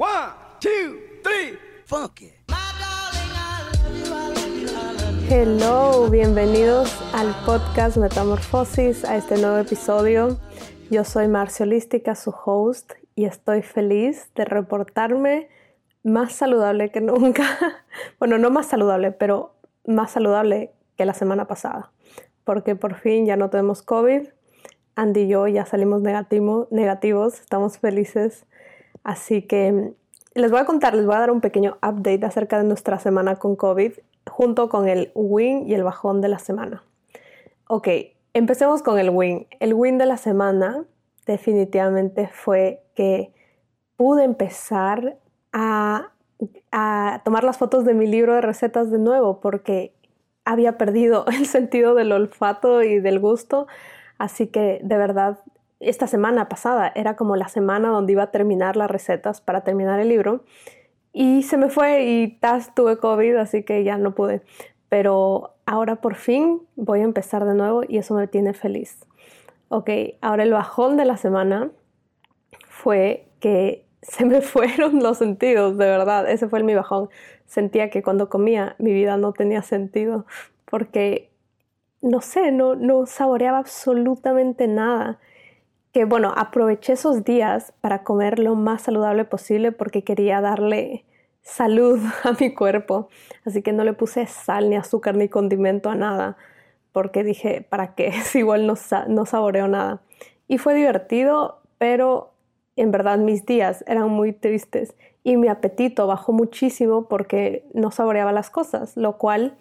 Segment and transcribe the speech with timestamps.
[0.00, 2.32] One, two, three, funk it.
[5.28, 10.38] Hello, bienvenidos al podcast Metamorfosis, a este nuevo episodio.
[10.90, 15.50] Yo soy Marcia Holística, su host, y estoy feliz de reportarme
[16.02, 17.44] más saludable que nunca.
[18.18, 19.52] bueno, no más saludable, pero
[19.86, 21.92] más saludable que la semana pasada,
[22.44, 24.28] porque por fin ya no tenemos COVID.
[24.96, 28.46] Andy y yo ya salimos negativo, negativos, estamos felices.
[29.02, 29.92] Así que
[30.34, 33.36] les voy a contar, les voy a dar un pequeño update acerca de nuestra semana
[33.36, 33.92] con COVID,
[34.28, 36.84] junto con el win y el bajón de la semana.
[37.68, 37.88] Ok,
[38.34, 39.46] empecemos con el win.
[39.58, 40.84] El win de la semana
[41.26, 43.32] definitivamente fue que
[43.96, 45.18] pude empezar
[45.52, 46.12] a,
[46.72, 49.94] a tomar las fotos de mi libro de recetas de nuevo porque
[50.44, 53.66] había perdido el sentido del olfato y del gusto.
[54.18, 55.38] Así que de verdad,
[55.80, 59.98] esta semana pasada era como la semana donde iba a terminar las recetas para terminar
[59.98, 60.44] el libro.
[61.12, 64.42] Y se me fue y tas tuve COVID, así que ya no pude.
[64.88, 69.06] Pero ahora por fin voy a empezar de nuevo y eso me tiene feliz.
[69.68, 71.70] Ok, ahora el bajón de la semana
[72.68, 77.08] fue que se me fueron los sentidos, de verdad, ese fue mi bajón.
[77.46, 80.26] Sentía que cuando comía mi vida no tenía sentido
[80.64, 81.30] porque,
[82.00, 85.18] no sé, no, no saboreaba absolutamente nada.
[85.92, 91.04] Que bueno, aproveché esos días para comer lo más saludable posible porque quería darle
[91.42, 93.08] salud a mi cuerpo.
[93.44, 96.36] Así que no le puse sal, ni azúcar, ni condimento a nada
[96.92, 98.12] porque dije, ¿para qué?
[98.24, 98.74] Si igual no,
[99.08, 100.00] no saboreo nada.
[100.48, 102.32] Y fue divertido, pero
[102.76, 108.32] en verdad mis días eran muy tristes y mi apetito bajó muchísimo porque no saboreaba
[108.32, 109.56] las cosas, lo cual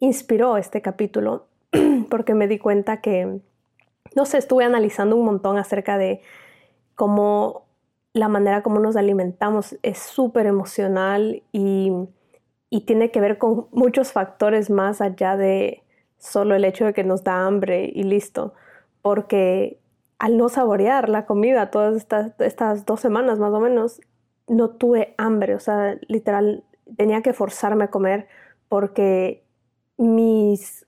[0.00, 1.46] inspiró este capítulo
[2.10, 3.40] porque me di cuenta que,
[4.14, 6.20] no sé, estuve analizando un montón acerca de
[6.94, 7.66] cómo
[8.12, 11.92] la manera como nos alimentamos es súper emocional y,
[12.68, 15.82] y tiene que ver con muchos factores más allá de
[16.18, 18.52] solo el hecho de que nos da hambre y listo,
[19.02, 19.80] porque
[20.18, 24.00] al no saborear la comida todas estas, estas dos semanas más o menos,
[24.48, 26.64] no tuve hambre, o sea, literal,
[26.96, 28.28] tenía que forzarme a comer
[28.68, 29.44] porque
[29.96, 30.86] mis,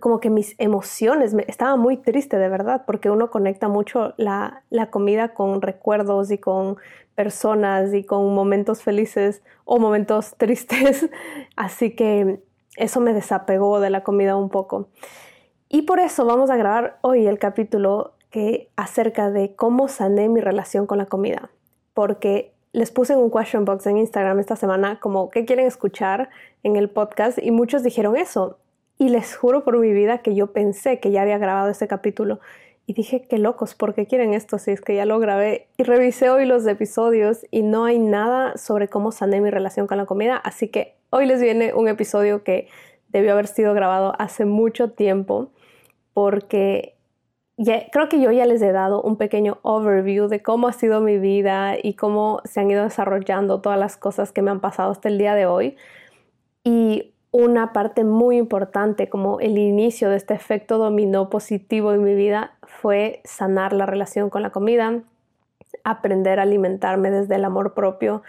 [0.00, 4.62] como que mis emociones, me, estaba muy triste de verdad, porque uno conecta mucho la,
[4.70, 6.76] la comida con recuerdos y con
[7.14, 11.08] personas y con momentos felices o momentos tristes,
[11.56, 12.40] así que
[12.76, 14.88] eso me desapegó de la comida un poco.
[15.68, 20.40] Y por eso vamos a grabar hoy el capítulo que acerca de cómo sané mi
[20.40, 21.50] relación con la comida.
[21.94, 26.30] Porque les puse en un question box en Instagram esta semana como qué quieren escuchar
[26.62, 28.58] en el podcast y muchos dijeron eso.
[29.02, 32.38] Y les juro por mi vida que yo pensé que ya había grabado ese capítulo
[32.86, 35.66] y dije, qué locos, ¿por qué quieren esto si es que ya lo grabé?
[35.76, 39.98] Y revisé hoy los episodios y no hay nada sobre cómo sané mi relación con
[39.98, 42.68] la comida, así que hoy les viene un episodio que
[43.08, 45.50] debió haber sido grabado hace mucho tiempo
[46.14, 46.94] porque
[47.56, 51.18] creo que yo ya les he dado un pequeño overview de cómo ha sido mi
[51.18, 55.08] vida y cómo se han ido desarrollando todas las cosas que me han pasado hasta
[55.08, 55.76] el día de hoy.
[56.62, 62.14] Y una parte muy importante, como el inicio de este efecto dominó positivo en mi
[62.14, 65.02] vida, fue sanar la relación con la comida,
[65.82, 68.22] aprender a alimentarme desde el amor propio.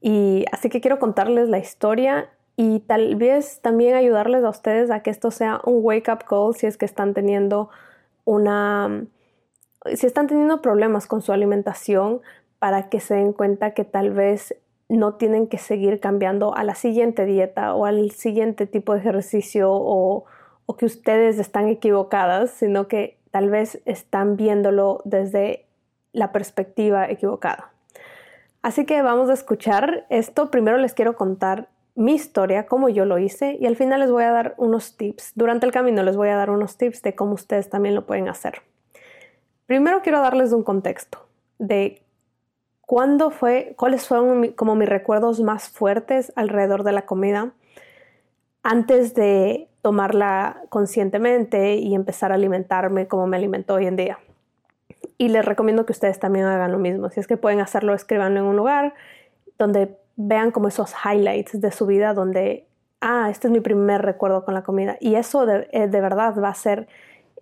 [0.00, 5.02] Y así que quiero contarles la historia y tal vez también ayudarles a ustedes a
[5.02, 7.70] que esto sea un wake up call si es que están teniendo
[8.24, 9.04] una,
[9.94, 12.20] si están teniendo problemas con su alimentación,
[12.60, 14.56] para que se den cuenta que tal vez
[14.88, 19.70] no tienen que seguir cambiando a la siguiente dieta o al siguiente tipo de ejercicio
[19.70, 20.24] o,
[20.78, 25.66] que ustedes están equivocadas, sino que tal vez están viéndolo desde
[26.12, 27.72] la perspectiva equivocada.
[28.62, 30.50] Así que vamos a escuchar esto.
[30.50, 34.22] Primero les quiero contar mi historia, cómo yo lo hice y al final les voy
[34.22, 35.32] a dar unos tips.
[35.34, 38.28] Durante el camino les voy a dar unos tips de cómo ustedes también lo pueden
[38.28, 38.62] hacer.
[39.66, 41.26] Primero quiero darles un contexto
[41.58, 42.02] de
[42.88, 47.52] cuándo fue, cuáles fueron como mis recuerdos más fuertes alrededor de la comida
[48.62, 54.18] antes de tomarla conscientemente y empezar a alimentarme como me alimento hoy en día.
[55.18, 57.10] Y les recomiendo que ustedes también hagan lo mismo.
[57.10, 58.94] Si es que pueden hacerlo, escribanlo en un lugar
[59.58, 62.66] donde vean como esos highlights de su vida donde,
[63.02, 64.96] ah, este es mi primer recuerdo con la comida.
[64.98, 66.88] Y eso de, eh, verdad va a ser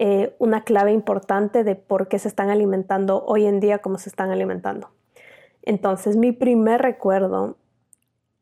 [0.01, 4.09] eh, una clave importante de por qué se están alimentando hoy en día como se
[4.09, 4.91] están alimentando.
[5.67, 7.57] Entonces, mi primer recuerdo,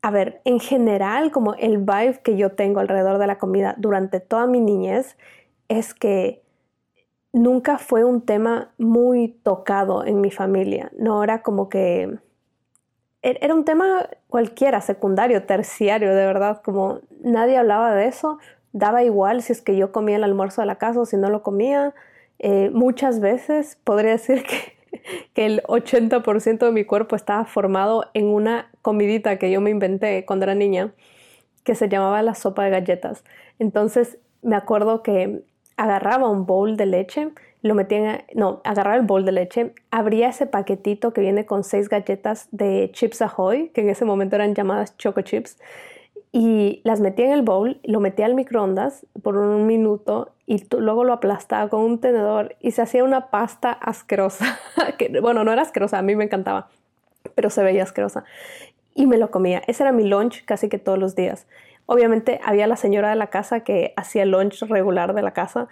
[0.01, 4.21] a ver, en general, como el vibe que yo tengo alrededor de la comida durante
[4.21, 5.17] toda mi niñez,
[5.67, 6.43] es que
[7.33, 10.91] nunca fue un tema muy tocado en mi familia.
[10.97, 12.19] No era como que
[13.25, 18.37] e-, era un tema cualquiera, secundario, terciario, de verdad, como nadie hablaba de eso,
[18.71, 21.29] daba igual si es que yo comía el almuerzo de la casa o si no
[21.29, 21.95] lo comía.
[22.37, 24.74] Eh, muchas veces podría decir que,
[25.33, 30.25] que el 80% de mi cuerpo estaba formado en una comidita que yo me inventé
[30.25, 30.93] cuando era niña,
[31.63, 33.23] que se llamaba la sopa de galletas.
[33.59, 35.43] Entonces me acuerdo que
[35.77, 37.29] agarraba un bowl de leche,
[37.61, 41.63] lo metía en, no, agarraba el bowl de leche, abría ese paquetito que viene con
[41.63, 45.57] seis galletas de Chips Ahoy, que en ese momento eran llamadas Choco Chips,
[46.37, 51.05] y las metía en el bowl, lo metía al microondas por un minuto y luego
[51.05, 54.59] lo aplastaba con un tenedor y se hacía una pasta asquerosa,
[54.97, 56.67] que bueno, no era asquerosa, a mí me encantaba,
[57.35, 58.25] pero se veía asquerosa.
[58.93, 59.61] Y me lo comía.
[59.65, 61.47] Ese era mi lunch casi que todos los días.
[61.85, 65.69] Obviamente había la señora de la casa que hacía el lunch regular de la casa,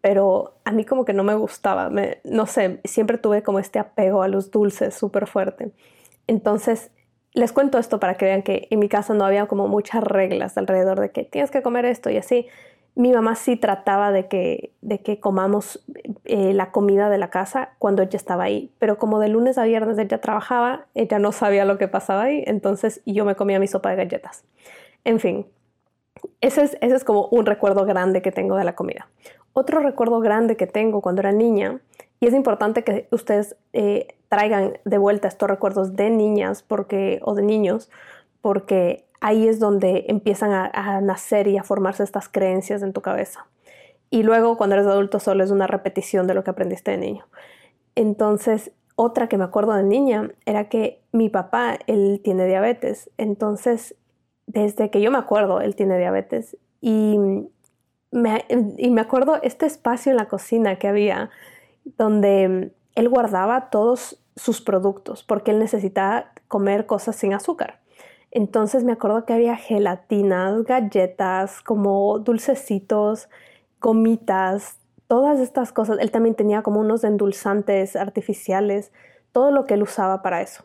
[0.00, 1.90] pero a mí como que no me gustaba.
[2.22, 5.72] no sé, siempre tuve como este apego a los dulces súper fuerte.
[6.28, 6.92] Entonces
[7.34, 10.56] les cuento esto para que vean que en mi casa no había como muchas reglas
[10.56, 12.46] alrededor de que tienes que comer esto y así.
[12.94, 15.84] Mi mamá sí trataba de que, de que comamos
[16.24, 19.64] eh, la comida de la casa cuando ella estaba ahí, pero como de lunes a
[19.64, 23.66] viernes ella trabajaba, ella no sabía lo que pasaba ahí, entonces yo me comía mi
[23.66, 24.44] sopa de galletas.
[25.02, 25.44] En fin,
[26.40, 29.08] ese es, ese es como un recuerdo grande que tengo de la comida.
[29.54, 31.80] Otro recuerdo grande que tengo cuando era niña,
[32.20, 37.34] y es importante que ustedes eh, traigan de vuelta estos recuerdos de niñas porque, o
[37.34, 37.88] de niños,
[38.40, 43.46] porque ahí es donde empiezan a, nacer y a formarse estas creencias en tu cabeza.
[44.10, 47.26] Y luego cuando eres adulto solo es una repetición de lo que aprendiste de niño.
[47.94, 53.10] Entonces, otra que me acuerdo de niña era que mi papá, él tiene diabetes.
[53.16, 53.94] Entonces,
[54.48, 56.56] desde que yo me acuerdo, él tiene diabetes.
[56.80, 57.18] Y
[58.10, 58.44] me,
[58.78, 61.30] y me acuerdo este espacio en la cocina que había
[61.84, 67.80] donde él guardaba todos sus productos porque él necesitaba comer cosas sin azúcar.
[68.30, 73.28] Entonces me acuerdo que había gelatinas, galletas, como dulcecitos,
[73.80, 75.98] gomitas, todas estas cosas.
[76.00, 78.92] Él también tenía como unos endulzantes artificiales,
[79.30, 80.64] todo lo que él usaba para eso.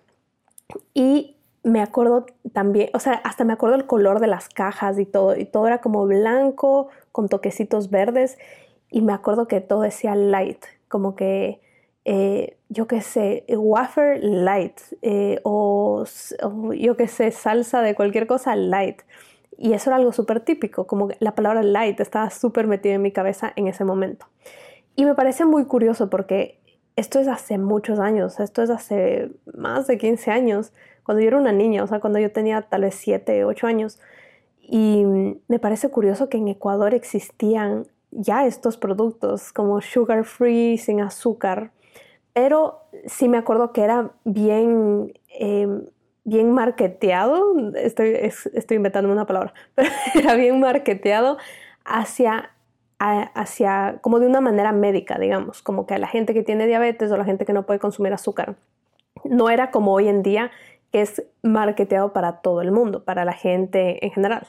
[0.94, 5.06] Y me acuerdo también, o sea, hasta me acuerdo el color de las cajas y
[5.06, 8.38] todo, y todo era como blanco con toquecitos verdes.
[8.90, 11.62] Y me acuerdo que todo decía light, como que
[12.12, 16.06] eh, yo qué sé, wafer light eh, o,
[16.76, 19.02] yo qué sé, salsa de cualquier cosa light.
[19.60, 23.12] Y eso era algo súper típico, como la palabra light estaba súper metida en mi
[23.12, 24.26] cabeza en ese momento.
[24.96, 26.58] Y me parece muy curioso porque
[26.96, 30.74] esto es hace muchos años, esto es hace más de 15 años,
[31.04, 34.00] cuando yo era una niña, o sea, cuando yo tenía tal vez 7, 8 años.
[34.62, 35.04] Y
[35.48, 41.72] me parece curioso que en Ecuador existían ya estos productos como sugar free, sin azúcar,
[42.40, 45.88] pero sí me acuerdo que era bien, em,
[46.24, 51.38] bien marketeado, estoy, estoy inventándome una palabra, pero era bien marketeado
[51.84, 52.52] hacia,
[52.98, 57.12] hacia, como de una manera médica, digamos, como que a la gente que tiene diabetes
[57.12, 58.56] o la gente que no puede consumir azúcar.
[59.26, 60.50] No era como hoy en día
[60.94, 64.48] que es marketeado para todo el mundo, para la gente en general.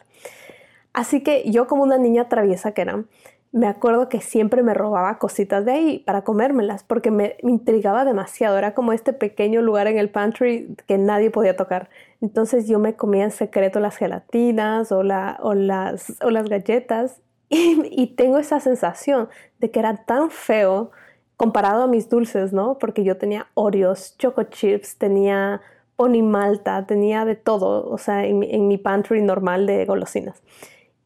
[0.93, 3.05] Así que yo como una niña traviesa que era,
[3.53, 8.57] me acuerdo que siempre me robaba cositas de ahí para comérmelas porque me, intrigaba demasiado.
[8.57, 11.91] Era como este pequeño lugar en el pantry que nadie podía tocar.
[12.21, 17.21] Entonces yo me comía en secreto las gelatinas o, la, o, las, o las galletas
[17.49, 19.29] y, tengo esa sensación
[19.59, 20.93] de que era tan feo
[21.37, 22.79] comparado a mis dulces, ¿no?
[22.79, 25.61] Porque yo tenía Oreos, Choco Chips, tenía
[25.97, 30.43] Pony Malta, tenía de todo, o sea, en mi pantry normal de golosinas.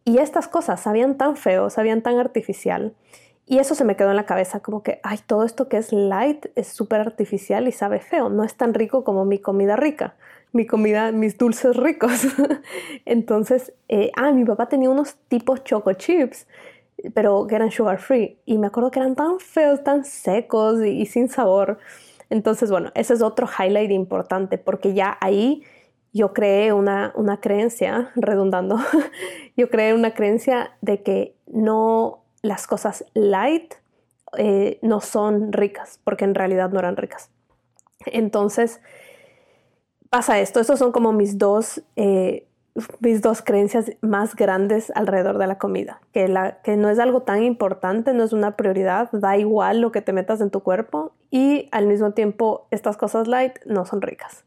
[0.04, 2.94] Y estas cosas sabían tan feo, sabían tan artificial.
[3.46, 5.92] Y eso se me quedó en la cabeza, como que, ay, todo esto que es
[5.92, 10.14] light es súper artificial y sabe feo, no es tan rico como mi comida rica,
[10.52, 12.26] mi comida, mis dulces ricos.
[13.04, 16.46] Entonces, eh, ah, mi papá tenía unos tipos choco chips,
[17.12, 18.38] pero que eran sugar free.
[18.46, 21.78] Y me acuerdo que eran tan feos, tan secos y sin sabor.
[22.30, 25.62] Entonces, bueno, ese es otro highlight importante, porque ya ahí
[26.14, 28.78] yo creé una, creencia, redundando,
[29.56, 33.74] yo creé una creencia de que no las cosas light
[34.38, 37.30] eh, no son ricas, porque en realidad no eran ricas.
[38.06, 38.80] Entonces,
[40.08, 42.46] pasa esto, estos son como mis dos, eh,
[43.00, 47.22] mis dos creencias más grandes alrededor de la comida, que, la, que no es algo
[47.22, 51.12] tan importante, no es una prioridad, da igual lo que te metas en tu cuerpo
[51.32, 54.44] y al mismo tiempo estas cosas light no son ricas.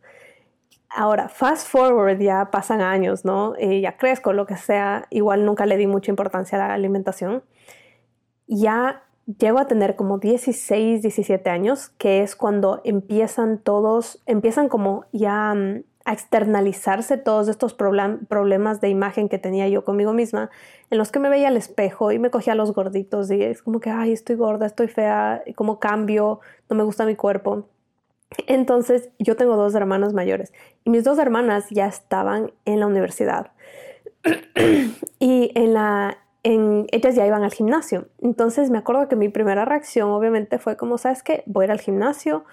[0.90, 3.56] Ahora, fast forward, ya pasan años, ¿no?
[3.58, 7.44] Eh, ya crezco, lo que sea, igual nunca le di mucha importancia a la alimentación.
[8.48, 15.06] Ya llego a tener como 16, 17 años, que es cuando empiezan todos, empiezan como
[15.12, 20.50] ya mm, externalizarse todos estos problemas de imagen que tenía yo conmigo misma,
[20.90, 23.82] en los que me veía al espejo y me cogía los gorditos y es como
[23.82, 26.40] que, ay, estoy gorda, estoy fea, como cambio,
[26.70, 27.68] no me gusta mi cuerpo.
[28.48, 30.54] Entonces yo tengo dos hermanas mayores
[30.84, 33.52] y mis dos hermanas ya estaban en la universidad
[35.20, 38.08] y en la, en, ellas ya iban al gimnasio.
[38.22, 41.44] Entonces me acuerdo que mi primera reacción obviamente fue como, ¿sabes qué?
[41.46, 42.44] Voy a ir al gimnasio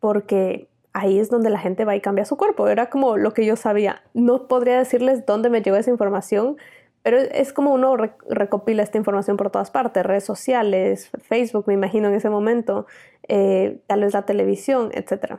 [0.00, 2.68] porque ahí es donde la gente va y cambia su cuerpo.
[2.68, 4.02] Era como lo que yo sabía.
[4.14, 6.56] No podría decirles dónde me llegó esa información,
[7.04, 7.98] pero es como uno
[8.30, 12.86] recopila esta información por todas partes, redes sociales, Facebook, me imagino en ese momento,
[13.28, 15.34] eh, tal vez la televisión, etc.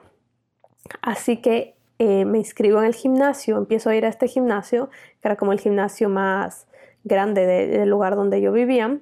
[1.01, 4.91] Así que eh, me inscribo en el gimnasio, empiezo a ir a este gimnasio,
[5.21, 6.67] que era como el gimnasio más
[7.03, 8.99] grande del lugar donde yo vivía.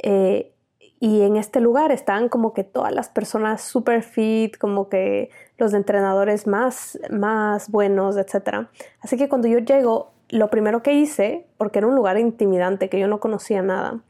[0.00, 0.52] Eh,
[1.00, 5.74] y en este lugar estaban como que todas las personas super fit, como que los
[5.74, 8.68] entrenadores más, más buenos, etc.
[9.00, 12.98] Así que cuando yo llego, lo primero que hice, porque era un lugar intimidante que
[12.98, 14.00] yo no conocía nada,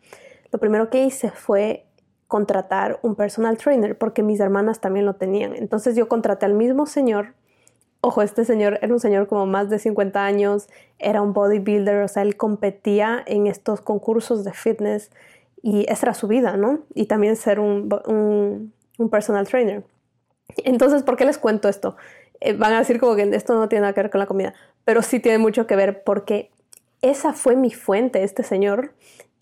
[0.51, 1.87] lo primero que hice fue
[2.27, 5.55] contratar un personal trainer porque mis hermanas también lo tenían.
[5.57, 7.35] Entonces yo contraté al mismo señor.
[8.01, 12.09] Ojo, este señor era un señor como más de 50 años, era un bodybuilder, o
[12.09, 15.11] sea, él competía en estos concursos de fitness
[15.63, 16.81] y esa era su vida, ¿no?
[16.95, 17.89] Y también ser un,
[19.11, 19.83] personal trainer.
[20.59, 21.97] Entonces, ¿por qué les cuento esto?
[22.41, 24.55] Eh, van a decir como que esto no tiene nada que ver con la comida,
[24.89, 26.51] pero sí tiene mucho que ver porque
[27.03, 28.95] esa fue mi fuente, este señor,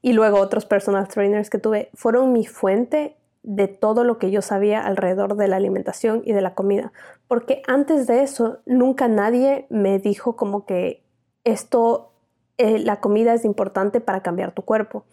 [0.02, 4.42] y luego otros personal trainers que tuve, fueron mi fuente de todo lo que yo
[4.42, 6.92] sabía alrededor de la alimentación y de la comida.
[7.28, 11.04] Porque antes de eso, nunca nadie me dijo como que
[11.44, 12.10] esto,
[12.58, 15.04] eh, la comida es importante para cambiar tu cuerpo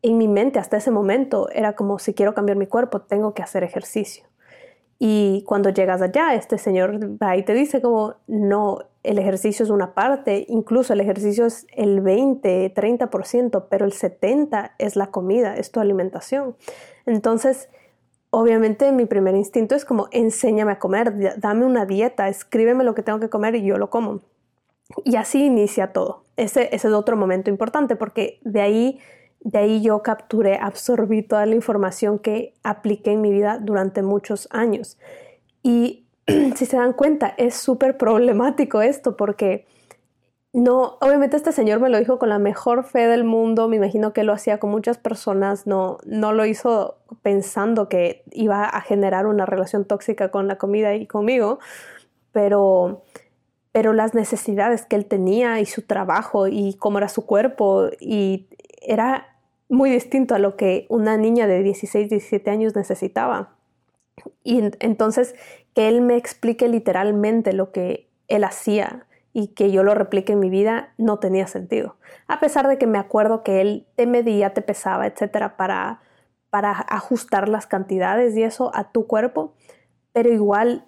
[0.00, 3.42] en mi mente hasta ese momento era como si quiero cambiar mi cuerpo, tengo que
[3.42, 4.24] hacer ejercicio.
[4.98, 9.94] Y cuando llegas allá, este señor va te dice como, no, el ejercicio es una
[9.94, 15.70] parte, incluso el ejercicio es el 20, 30%, pero el 70% es la comida, es
[15.70, 16.56] tu alimentación.
[17.06, 17.68] Entonces,
[18.30, 23.02] obviamente mi primer instinto es como, enséñame a comer, dame una dieta, escríbeme lo que
[23.02, 24.22] tengo que comer y yo lo como.
[25.04, 26.24] Y así inicia todo.
[26.36, 29.00] Ese, ese es otro momento importante porque de ahí
[29.44, 34.48] de ahí yo capturé, absorbí toda la información que apliqué en mi vida durante muchos
[34.50, 34.98] años.
[35.62, 36.03] Y
[36.56, 39.66] si se dan cuenta, es súper problemático esto porque
[40.54, 44.12] no, obviamente este señor me lo dijo con la mejor fe del mundo, me imagino
[44.12, 49.26] que lo hacía con muchas personas, no, no lo hizo pensando que iba a generar
[49.26, 51.58] una relación tóxica con la comida y conmigo,
[52.30, 53.02] pero,
[53.72, 58.46] pero las necesidades que él tenía y su trabajo y cómo era su cuerpo y
[58.80, 59.36] era
[59.68, 63.56] muy distinto a lo que una niña de 16, 17 años necesitaba.
[64.44, 65.34] Y entonces
[65.74, 70.38] que él me explique literalmente lo que él hacía y que yo lo replique en
[70.38, 71.96] mi vida no tenía sentido.
[72.28, 76.00] A pesar de que me acuerdo que él te medía, te pesaba, etcétera, para,
[76.50, 79.54] para ajustar las cantidades y eso a tu cuerpo,
[80.12, 80.86] pero igual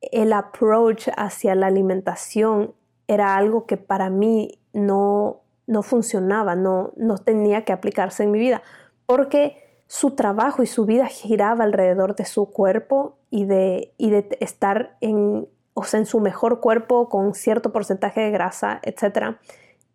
[0.00, 2.74] el approach hacia la alimentación
[3.08, 8.38] era algo que para mí no, no funcionaba, no, no tenía que aplicarse en mi
[8.38, 8.62] vida,
[9.04, 14.38] porque su trabajo y su vida giraba alrededor de su cuerpo y de, y de
[14.38, 19.38] estar en, o sea, en su mejor cuerpo con cierto porcentaje de grasa, etc.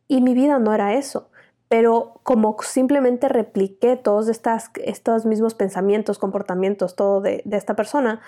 [0.10, 1.30] Y mi vida no era eso.
[1.70, 8.20] Pero como simplemente repliqué todos estas, estos mismos pensamientos, comportamientos, todo de, de esta persona,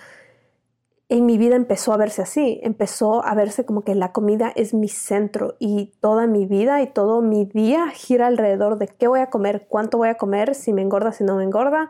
[1.10, 4.74] en mi vida empezó a verse así, empezó a verse como que la comida es
[4.74, 9.22] mi centro y toda mi vida y todo mi día gira alrededor de qué voy
[9.22, 11.90] a comer, cuánto voy a comer, si me engorda, si no me engorda,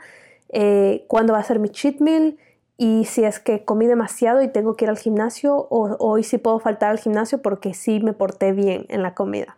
[0.50, 2.38] eh, cuándo va a ser mi cheat meal
[2.78, 6.38] y si es que comí demasiado y tengo que ir al gimnasio o hoy sí
[6.38, 9.58] puedo faltar al gimnasio porque sí me porté bien en la comida.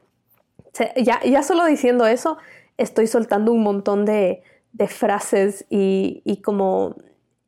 [0.96, 2.38] ya, solo diciendo eso
[2.78, 4.42] estoy soltando un montón de,
[4.88, 6.96] frases y como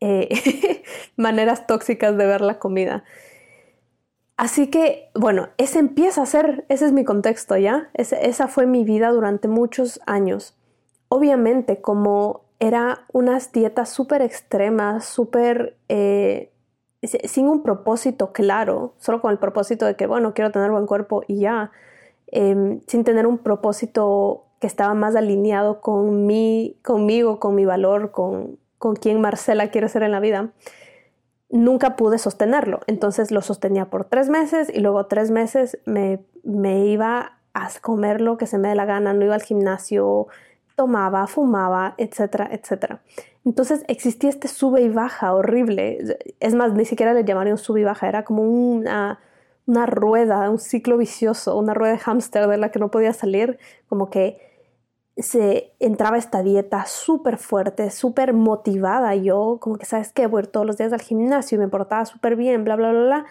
[0.01, 0.83] eh,
[1.15, 3.03] maneras tóxicas de ver la comida.
[4.35, 7.91] Así que, bueno, ese empieza a ser, ese es mi contexto, ¿ya?
[7.93, 10.57] esa fue mi vida durante muchos años.
[11.09, 15.77] Obviamente, como era unas dietas súper extremas, súper...
[15.89, 16.51] Eh,
[17.03, 21.23] sin un propósito claro, solo con el propósito de que, bueno, quiero tener buen cuerpo
[21.27, 21.71] y ya,
[22.27, 28.11] em, sin tener un propósito que estaba más alineado con mi, conmigo, con mi valor,
[28.11, 30.49] con, con quien Marcela quiere ser en la vida,
[31.51, 32.79] nunca pude sostenerlo.
[32.87, 36.25] Entonces lo sostenía por tres meses y luego tres meses me,
[36.87, 40.25] iba a comer lo que se me dé la gana, no iba al gimnasio,
[40.75, 43.03] tomaba, fumaba, etcétera, etcétera.
[43.45, 46.17] Entonces existía este sube y baja horrible.
[46.39, 49.19] Es más, ni siquiera le llamaría un sube y baja, era como una,
[49.67, 53.59] una rueda, un ciclo vicioso, una rueda de hámster de la que no podía salir,
[53.87, 54.50] como que
[55.17, 59.15] se entraba esta dieta súper fuerte, súper motivada.
[59.15, 60.27] Yo, como que, ¿sabes qué?
[60.27, 63.25] Voy todos los días al gimnasio y me portaba súper bien, bla, bla, bla, bla.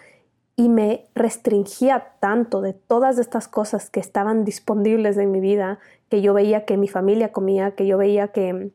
[0.55, 6.21] Y me restringía tanto de todas estas cosas que estaban disponibles en mi vida, que
[6.21, 8.71] yo veía que mi familia comía, que yo veía que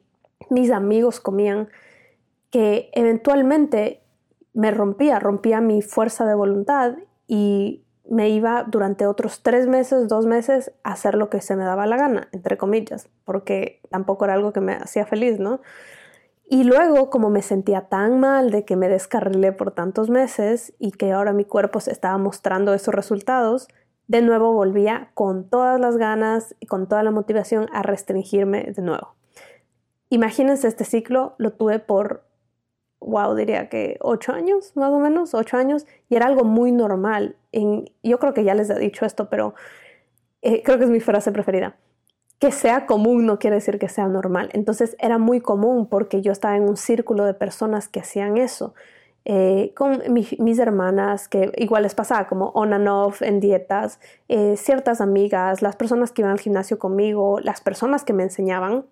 [0.51, 1.69] mis amigos comían,
[2.51, 4.01] que eventualmente
[4.53, 6.97] me rompía, rompía mi fuerza de voluntad
[7.29, 11.65] y me iba durante otros tres meses, dos meses, a hacer lo que se me
[11.65, 15.61] daba la gana, entre comillas, porque tampoco era algo que me hacía feliz, ¿no?
[16.49, 20.93] Y luego, como me sentía tan mal de que me descarrilé por tantos meses y
[20.93, 23.67] que ahora mi cuerpo se estaba mostrando esos resultados,
[24.07, 28.83] de nuevo volvía con todas las ganas y con toda la motivación a restringirme de
[28.83, 29.17] nuevo.
[30.09, 32.26] Imagínense este ciclo, lo tuve por
[33.07, 37.37] wow, diría que ocho años, más o menos, ocho años, y era algo muy normal.
[38.03, 39.55] Yo creo que ya les he dicho esto, pero
[40.43, 41.77] eh, creo que es mi frase preferida.
[42.39, 44.51] Que sea común no quiere decir que sea normal.
[44.53, 48.75] Entonces era muy común porque yo estaba en un círculo de personas que hacían eso.
[49.29, 53.99] Eh, con mis hermanas, que igual les pasaba como on and off en dietas,
[54.29, 58.87] eh, ciertas amigas, las personas que iban al gimnasio conmigo, las personas que me enseñaban.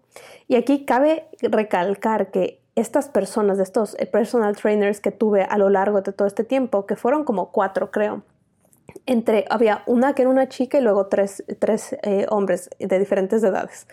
[0.49, 5.59] Y aquí cabe recalcar que estas personas, de estos eh, personal trainers que tuve a
[5.59, 8.23] lo largo de todo este tiempo, que fueron como cuatro, creo.
[9.07, 11.43] Entre, había una que era una chica y luego tres,
[12.03, 13.87] eh, hombres de diferentes edades.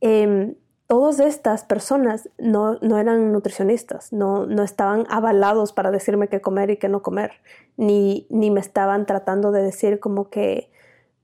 [0.00, 0.54] Eh,
[0.86, 6.76] todas estas personas no, eran nutricionistas, no, no, estaban avalados para decirme qué comer y
[6.76, 7.32] qué no comer,
[7.76, 10.70] ni, ni me estaban tratando de decir como que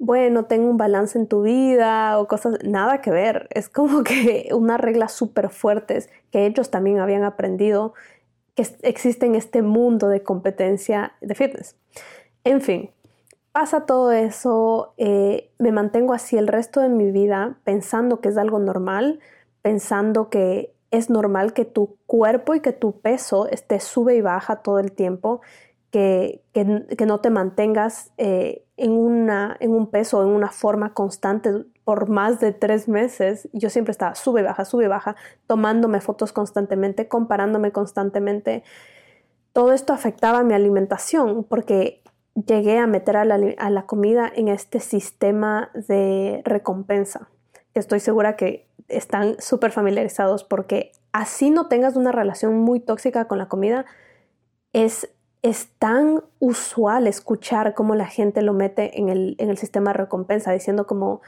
[0.05, 3.47] bueno, tengo un balance en tu vida o cosas, nada que ver.
[3.51, 7.95] Es como que unas reglas súper fuertes que ellos también habían aprendido
[8.57, 11.77] que existe en este mundo de competencia de fitness.
[12.43, 12.91] En fin,
[13.53, 18.37] pasa todo eso, eh, me mantengo así el resto de mi vida pensando que es
[18.39, 19.21] algo normal,
[19.63, 24.63] pensando que es normal que tu cuerpo y que tu peso esté sube y baja
[24.63, 25.43] todo el tiempo
[25.93, 26.43] que,
[27.07, 31.51] no te mantengas eh, en, un peso, en una forma constante
[31.85, 33.49] por más de tres meses.
[33.53, 35.15] Yo siempre estaba sube, baja, sube, baja,
[35.47, 38.65] tomándome fotos constantemente, comparándome constantemente.
[39.53, 42.03] Todo esto afectaba mi alimentación porque
[42.35, 47.29] llegué a meter a la, a la comida en este sistema de recompensa.
[47.75, 53.39] Estoy segura que están súper familiarizados porque así no tengas una relación muy tóxica con
[53.39, 53.87] la comida,
[54.73, 55.09] es
[55.43, 60.87] es tan usual escuchar cómo la gente lo mete en el, sistema de recompensa, diciendo
[60.87, 61.21] como,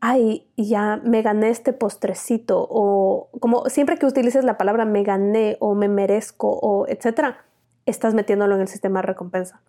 [0.00, 5.58] ay, ya me gané este postrecito, o como siempre que utilices la palabra me gané
[5.60, 7.44] o me merezco o etcétera,
[7.84, 9.60] estás metiéndolo en el sistema de recompensa.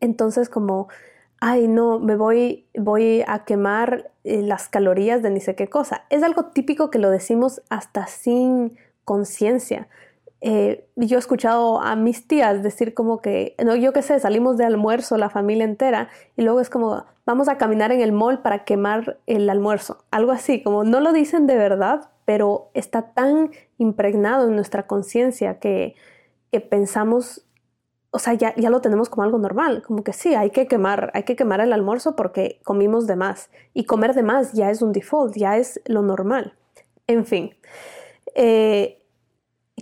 [0.00, 0.88] Entonces, como,
[1.38, 6.04] ay, no, me voy, voy a quemar eh, las calorías de ni sé qué cosa.
[6.08, 9.88] Es algo típico que lo decimos hasta sin conciencia.
[10.44, 14.56] Eh, yo he escuchado a mis tías decir como que, no, yo qué sé, salimos
[14.56, 18.42] de almuerzo la familia entera y luego es como, vamos a caminar en el mall
[18.42, 20.04] para quemar el almuerzo.
[20.10, 25.60] Algo así, como no lo dicen de verdad, pero está tan impregnado en nuestra conciencia
[25.60, 25.94] que,
[26.50, 27.46] que, pensamos,
[28.10, 31.12] o sea, ya, ya lo tenemos como algo normal, como que sí, hay que quemar,
[31.14, 33.48] hay que quemar el almuerzo porque comimos de más.
[33.74, 36.54] Y comer de más ya es un default, ya es lo normal.
[37.06, 37.54] En fin.
[38.34, 39.01] Eh,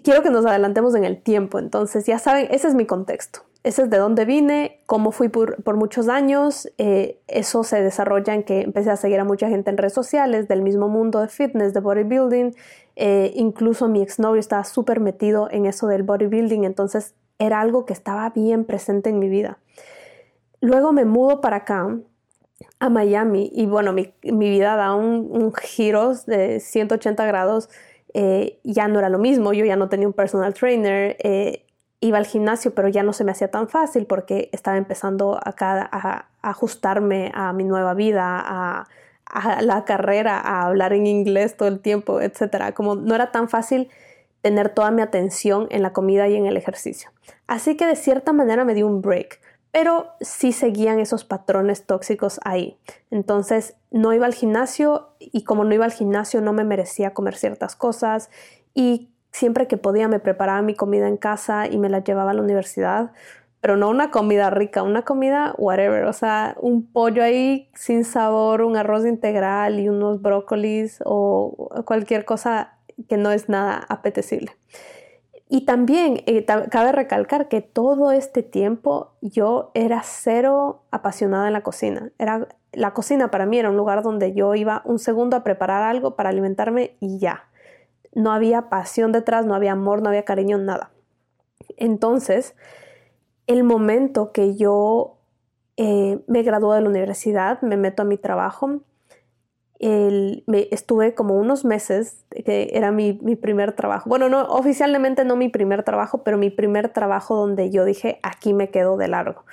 [0.02, 3.40] quiero que nos adelantemos en el tiempo, entonces ya saben, ese es mi contexto.
[3.62, 6.66] Ese es de dónde vine, cómo fui por, muchos años.
[6.78, 10.48] Eh, eso se desarrolla en que empecé a seguir a mucha gente en redes sociales
[10.48, 12.54] del mismo mundo de fitness, de bodybuilding.
[12.96, 17.92] Eh, incluso mi exnovio estaba súper metido en eso del bodybuilding, entonces era algo que
[17.92, 19.58] estaba bien presente en mi vida.
[20.62, 21.98] Luego me mudo para acá,
[22.78, 27.68] a Miami, y bueno, mi, vida da un, un giro de 180 grados
[28.14, 31.66] eh, ya no era lo mismo, yo ya no tenía un personal trainer, eh,
[32.00, 35.88] iba al gimnasio, pero ya no se me hacía tan fácil porque estaba empezando acá
[35.92, 38.88] a, ajustarme a mi nueva vida, a,
[39.60, 42.74] la carrera, a hablar en inglés todo el tiempo, etc.
[42.74, 43.88] Como no era tan fácil
[44.40, 47.10] tener toda mi atención en la comida y en el ejercicio.
[47.46, 49.40] Así que de cierta manera me di un break
[49.72, 52.78] pero sí seguían esos patrones tóxicos ahí.
[53.10, 57.36] Entonces no iba al gimnasio y como no iba al gimnasio no me merecía comer
[57.36, 58.30] ciertas cosas
[58.74, 62.34] y siempre que podía me preparaba mi comida en casa y me la llevaba a
[62.34, 63.12] la universidad,
[63.60, 68.62] pero no una comida rica, una comida whatever, o sea, un pollo ahí sin sabor,
[68.62, 72.78] un arroz integral y unos brócolis o cualquier cosa
[73.08, 74.52] que no es nada apetecible
[75.52, 81.64] Y también eh, cabe recalcar que todo este tiempo yo era cero apasionada en la
[81.64, 82.12] cocina.
[82.18, 85.82] Era, la cocina para mí era un lugar donde yo iba un segundo a preparar
[85.82, 87.48] algo para alimentarme y ya.
[88.14, 90.92] No había pasión detrás, no había amor, no había cariño, nada.
[91.76, 92.54] Entonces,
[93.48, 95.16] el momento que yo
[95.76, 98.82] eh, me gradué de la universidad, me meto a mi trabajo,
[99.80, 104.08] me, estuve como unos meses, que era mi, mi, primer trabajo.
[104.08, 108.52] Bueno, no, oficialmente no mi primer trabajo, pero mi primer trabajo donde yo dije, aquí
[108.52, 109.44] me quedo de largo.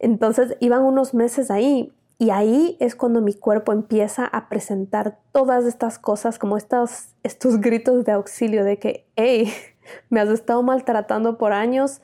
[0.00, 5.64] Entonces iban unos meses ahí y ahí es cuando mi cuerpo empieza a presentar todas
[5.64, 9.52] estas cosas, como estos, estos gritos de auxilio de que, hey,
[10.10, 12.00] me has estado maltratando por años,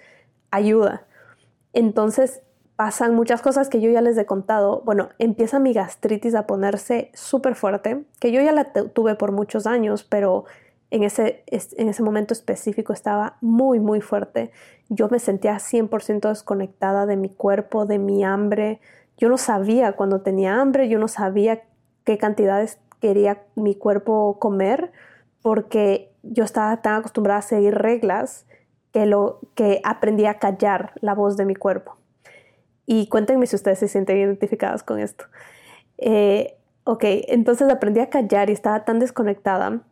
[0.50, 1.06] ayuda.
[1.72, 2.42] Entonces
[2.78, 4.82] pasan muchas cosas que yo ya les he contado.
[4.84, 9.66] Bueno, empieza mi gastritis a ponerse súper fuerte, que yo ya la tuve por muchos
[9.66, 10.44] años, pero
[10.92, 14.52] en ese, en ese momento específico estaba muy, muy fuerte.
[14.88, 18.80] Yo me sentía 100% desconectada de mi cuerpo, de mi hambre.
[19.16, 21.64] Yo no sabía cuando tenía hambre, yo no sabía
[22.04, 24.92] qué cantidades quería mi cuerpo comer,
[25.42, 28.46] porque yo estaba tan acostumbrada a seguir reglas
[28.92, 31.98] que, lo, que aprendí a callar la voz de mi cuerpo.
[32.90, 35.27] Y cuéntenme si ustedes se sienten identificadas con esto.
[35.98, 39.83] Eh, ok, entonces aprendí a callar y estaba tan desconectada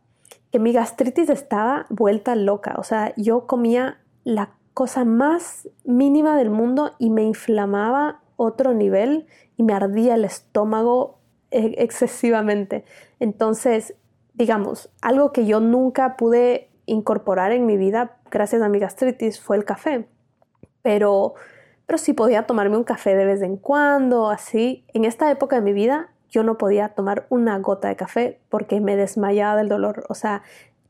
[0.51, 2.73] que mi gastritis estaba vuelta loca.
[2.79, 9.27] O sea, yo comía la cosa más mínima del mundo y me inflamaba otro nivel
[9.57, 11.19] y me ardía el estómago
[11.51, 12.83] eh, excesivamente.
[13.19, 13.93] Entonces,
[14.33, 19.55] digamos, algo que yo nunca pude incorporar en mi vida gracias a mi gastritis fue
[19.55, 20.07] el café.
[20.81, 21.35] Pero
[21.87, 24.85] pero sí podía tomarme un café de vez en cuando, así.
[24.93, 28.81] En esta época de mi vida yo no podía tomar una gota de café porque
[28.81, 30.05] me desmayaba del dolor.
[30.09, 30.43] O sea,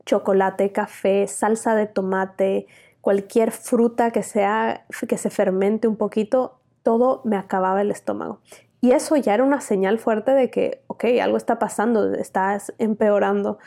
[0.04, 2.66] chocolate, café, salsa de tomate,
[3.00, 8.40] cualquier fruta que sea que se fermente un poquito, todo me acababa el estómago.
[8.80, 13.58] Y eso ya era una señal fuerte de que, ok, algo está pasando, estás empeorando.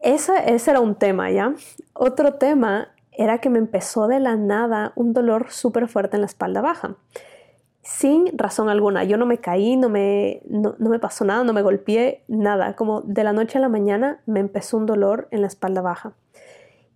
[0.00, 1.54] Ese, ese era un tema, ¿ya?
[1.92, 6.26] Otro tema era que me empezó de la nada un dolor súper fuerte en la
[6.26, 6.96] espalda baja.
[7.82, 9.04] Sin razón alguna.
[9.04, 12.76] Yo no me caí, no me, no, me pasó nada, no me golpeé, nada.
[12.76, 16.14] Como de la noche a la mañana me empezó un dolor en la espalda baja.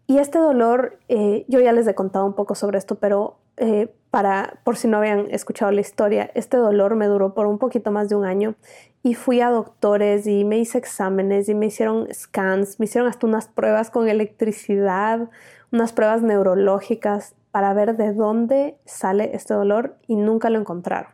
[0.07, 3.93] Y este dolor, eh, yo ya les he contado un poco sobre esto, pero eh,
[4.11, 7.91] para, por si no habían escuchado la historia, este dolor me duró por un poquito
[7.91, 8.55] más de un año
[9.03, 13.27] y fui a doctores y me hice exámenes y me hicieron scans, me hicieron hasta
[13.27, 15.29] unas pruebas con electricidad,
[15.73, 21.13] unas pruebas neurológicas para ver de dónde sale este dolor y nunca lo encontraron.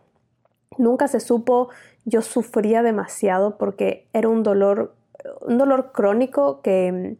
[0.77, 1.69] Nunca se supo,
[2.05, 4.95] yo sufría demasiado porque era un dolor,
[5.41, 7.17] un dolor crónico que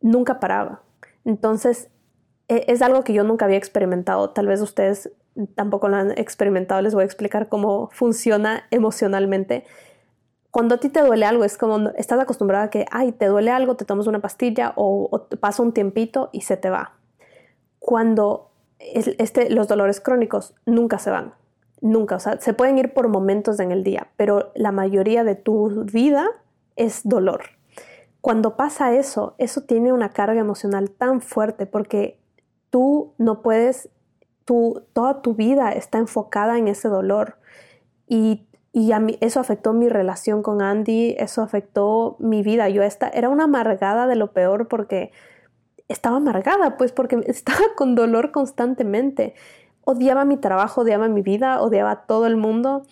[0.00, 0.82] nunca paraba.
[1.24, 1.90] Entonces,
[2.48, 4.30] e, es algo que yo nunca había experimentado.
[4.30, 5.10] Tal vez ustedes
[5.54, 6.82] tampoco lo han experimentado.
[6.82, 9.64] Les voy a explicar cómo funciona emocionalmente
[10.52, 13.50] cuando a ti te duele algo, es como estás acostumbrada a que, ay, te duele
[13.50, 16.92] algo, te tomas una pastilla o, pasa un tiempito y se te va.
[17.78, 21.32] Cuando este, los dolores crónicos nunca se van,
[21.80, 25.36] nunca, o sea, se pueden ir por momentos en el día, pero la mayoría de
[25.36, 26.28] tu vida
[26.76, 27.44] es dolor.
[28.20, 32.20] Cuando pasa eso, eso tiene una carga emocional tan fuerte porque
[32.68, 33.88] tú no puedes,
[34.44, 37.38] tú, toda tu vida está enfocada en ese dolor
[38.06, 42.70] y y eso afectó mi relación con Andy, eso afectó mi vida.
[42.70, 45.12] Yo esta, era una amargada de lo peor porque
[45.88, 49.34] estaba amargada, pues porque estaba con dolor constantemente.
[49.84, 52.86] Odiaba mi trabajo, odiaba mi vida, odiaba a todo el mundo.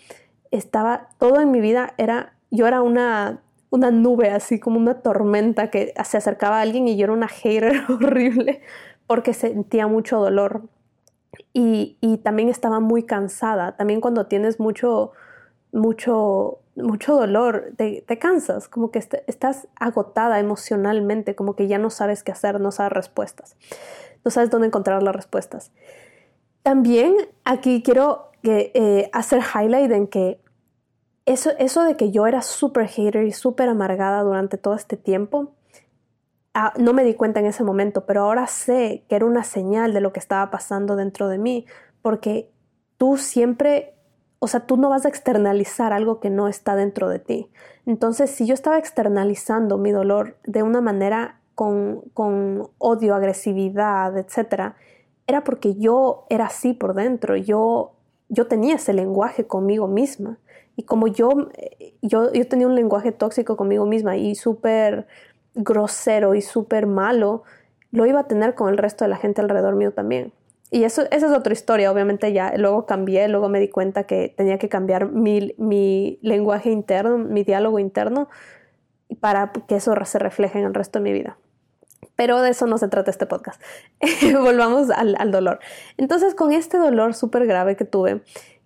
[0.51, 3.41] Estaba, todo en mi vida era, yo era una,
[3.71, 7.27] una nube, así como una tormenta que se acercaba a alguien y yo era una
[7.27, 8.61] hater horrible
[9.07, 10.61] porque sentía mucho dolor.
[11.53, 13.77] Y, y también estaba muy cansada.
[13.77, 15.13] También cuando tienes mucho
[15.71, 22.23] mucho, mucho dolor, te, cansas, como que estás agotada emocionalmente, como que ya no sabes
[22.23, 23.55] qué hacer, no sabes respuestas,
[24.23, 25.71] no sabes dónde encontrar las respuestas.
[26.63, 30.41] También aquí quiero eh, hacer highlight en que
[31.25, 35.53] eso, eso de que yo era súper hater y súper amargada durante todo este tiempo,
[36.53, 39.93] ah, no me di cuenta en ese momento, pero ahora sé que era una señal
[39.93, 41.65] de lo que estaba pasando dentro de mí,
[42.01, 42.51] porque
[42.97, 43.95] tú siempre
[44.43, 47.47] o sea, tú no vas a externalizar algo que no está dentro de ti.
[47.85, 52.01] Entonces, si yo estaba externalizando mi dolor de una manera con,
[52.79, 54.73] odio, agresividad, etc.,
[55.27, 57.91] era porque yo era así por dentro, yo,
[58.29, 60.39] yo tenía ese lenguaje conmigo misma.
[60.75, 61.29] Y como yo,
[62.01, 65.05] yo, yo tenía un lenguaje tóxico conmigo misma y súper
[65.53, 67.43] grosero y súper malo,
[67.91, 70.33] lo iba a tener con el resto de la gente alrededor mío también.
[70.73, 74.33] Y eso, esa es otra historia, obviamente ya luego cambié, luego me di cuenta que
[74.37, 78.29] tenía que cambiar mi, mi lenguaje interno, mi diálogo interno,
[79.19, 81.37] para que eso se refleje en el resto de mi vida.
[82.15, 83.61] Pero de eso no se trata este podcast.
[84.41, 85.59] Volvamos al, al, dolor.
[85.97, 88.21] Entonces, con este dolor súper grave que tuve,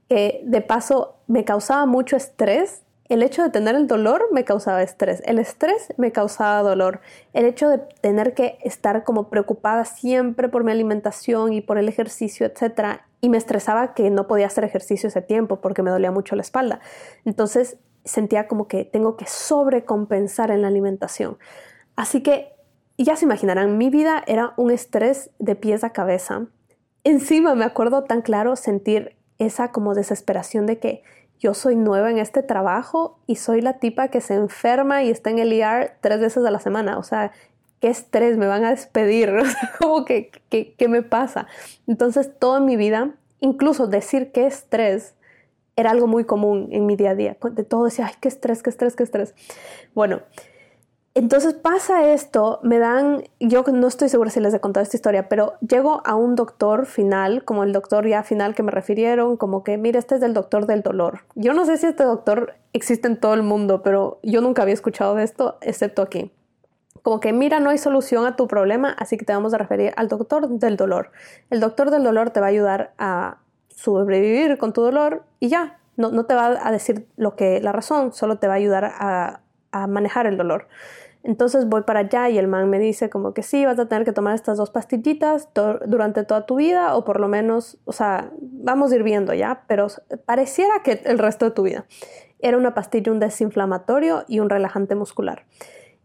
[0.08, 4.82] que de paso me causaba mucho estrés, el hecho de tener el dolor me causaba
[4.82, 7.02] estrés, el estrés me causaba dolor,
[7.34, 11.88] el hecho de tener que estar como preocupada siempre por mi alimentación y por el
[11.88, 16.12] ejercicio, etcétera, y me estresaba que no podía hacer ejercicio ese tiempo porque me dolía
[16.12, 16.80] mucho la espalda.
[17.26, 21.38] Entonces sentía como que tengo que sobrecompensar en la alimentación.
[21.96, 22.54] Así que
[22.98, 26.48] ya se imaginarán, mi vida era un estrés de pies a cabeza.
[27.04, 31.04] Encima me acuerdo tan claro sentir esa como desesperación de que
[31.46, 35.30] yo soy nueva en este trabajo y soy la tipa que se enferma y está
[35.30, 36.98] en el ER tres veces a la semana.
[36.98, 37.34] O sea,
[37.80, 39.32] qué estrés, me van a despedir.
[39.80, 41.46] como que, ¿qué me pasa?
[41.86, 45.14] Entonces, toda mi vida, incluso decir qué estrés,
[45.76, 47.38] era algo muy común en mi día a día.
[47.52, 49.36] De todo decía, ay, qué estrés, qué estrés, qué estrés.
[49.94, 50.22] Bueno,
[51.18, 55.30] entonces pasa esto, me dan, yo no estoy segura si les he contado esta historia,
[55.30, 59.64] pero llego a un doctor final, como el doctor ya final que me refirieron, como
[59.64, 61.22] que, mira, este es el doctor del dolor.
[61.36, 64.74] Yo no sé si este doctor existe en todo el mundo, pero yo nunca había
[64.74, 66.34] escuchado de esto, excepto aquí.
[67.02, 69.94] Como que, mira, no hay solución a tu problema, así que te vamos a referir
[69.96, 71.12] al doctor del dolor.
[71.50, 73.38] El doctor del dolor te va a ayudar a
[73.70, 77.72] sobrevivir con tu dolor y ya, no, no te va a decir lo que, la
[77.72, 79.40] razón, solo te va a ayudar a,
[79.72, 80.68] a manejar el dolor.
[81.26, 84.06] Entonces voy para allá y el man me dice como que sí, vas a tener
[84.06, 85.50] que tomar estas dos pastillitas
[85.88, 89.64] durante toda tu vida o por lo menos, o sea, vamos a ir viendo ya,
[89.68, 89.88] pero
[90.26, 91.86] pareciera que el resto de tu vida.
[92.38, 95.46] Era una pastilla, un desinflamatorio y un relajante muscular.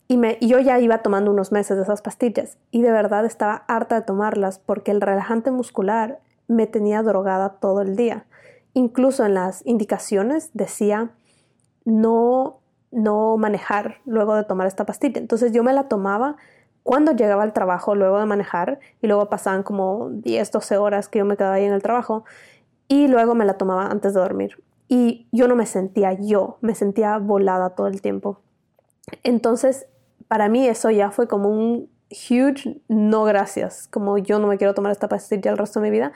[0.08, 3.26] Y, me, y yo ya iba tomando unos meses de esas pastillas y de verdad
[3.26, 8.24] estaba harta de tomarlas porque el relajante muscular me tenía drogada todo el día.
[8.72, 11.10] Incluso en las indicaciones decía
[11.84, 12.59] no
[12.90, 15.20] no manejar luego de tomar esta pastilla.
[15.20, 16.36] Entonces yo me la tomaba
[16.82, 21.18] cuando llegaba al trabajo luego de manejar y luego pasaban como 10, 12 horas que
[21.18, 22.24] yo me quedaba ahí en el trabajo
[22.88, 24.62] y luego me la tomaba antes de dormir.
[24.88, 28.40] Y yo no me sentía yo, me sentía volada todo el tiempo.
[29.22, 29.86] Entonces,
[30.26, 34.74] para mí eso ya fue como un huge no gracias, como yo no me quiero
[34.74, 36.12] tomar esta pastilla el resto de mi vida.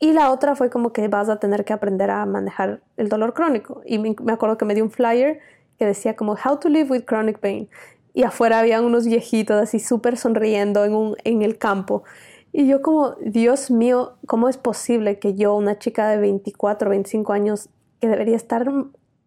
[0.00, 3.32] Y la otra fue como que vas a tener que aprender a manejar el dolor
[3.32, 3.80] crónico.
[3.86, 5.40] Y me acuerdo que me dio un flyer
[5.78, 7.68] que decía como How to live with chronic pain.
[8.12, 12.04] Y afuera habían unos viejitos así súper sonriendo en, un, en el campo.
[12.52, 17.32] Y yo como, Dios mío, ¿cómo es posible que yo, una chica de 24, 25
[17.32, 17.68] años,
[18.00, 18.72] que debería estar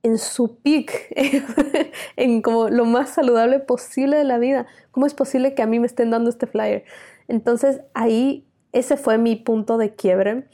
[0.04, 1.14] en su peak,
[2.16, 5.80] en como lo más saludable posible de la vida, cómo es posible que a mí
[5.80, 6.86] me estén dando este flyer?
[7.28, 10.48] Entonces ahí, ese fue mi punto de quiebre.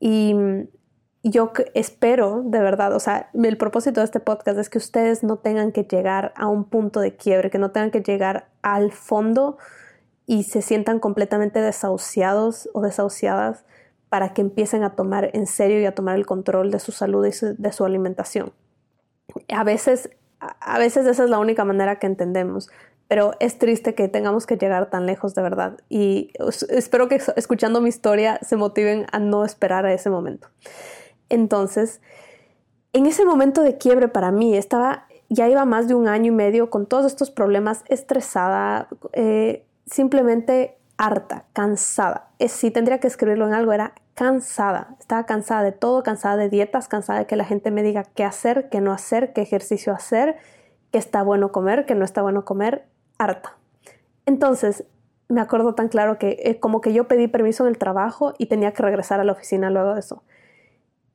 [0.00, 0.34] Y
[1.22, 5.36] yo espero, de verdad, o sea, el propósito de este podcast es que ustedes no
[5.36, 9.58] tengan que llegar a un punto de quiebre, que no tengan que llegar al fondo
[10.26, 13.64] y se sientan completamente desahuciados o desahuciadas
[14.08, 17.26] para que empiecen a tomar en serio y a tomar el control de su salud
[17.26, 18.52] y de su alimentación.
[19.48, 22.70] A veces, a veces esa es la única manera que entendemos,
[23.08, 26.32] pero es triste que tengamos que llegar tan lejos de verdad y
[26.70, 30.48] espero que escuchando mi historia se motiven a no esperar a ese momento.
[31.30, 32.00] Entonces,
[32.92, 36.34] en ese momento de quiebre para mí, estaba, ya iba más de un año y
[36.34, 42.28] medio con todos estos problemas, estresada, eh, simplemente harta, cansada.
[42.46, 44.96] si tendría que escribirlo en algo, era cansada.
[45.00, 48.22] Estaba cansada de todo, cansada de dietas, cansada de que la gente me diga qué
[48.22, 50.36] hacer, qué no hacer, qué ejercicio hacer,
[50.92, 52.84] qué está bueno comer, qué no está bueno comer,
[53.16, 53.56] harta.
[54.26, 54.84] Entonces,
[55.28, 58.46] me acuerdo tan claro que eh, como que yo pedí permiso en el trabajo y
[58.46, 60.22] tenía que regresar a la oficina luego de eso.